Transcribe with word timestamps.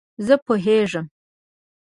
زه 0.25 0.35
پوهیږم 0.45 1.05